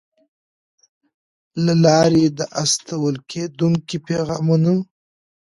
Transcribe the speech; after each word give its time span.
له 1.65 1.73
لارې 1.85 2.25
د 2.37 2.39
استول 2.61 3.15
کېدونکو 3.31 3.95
پیغامونو 4.07 4.73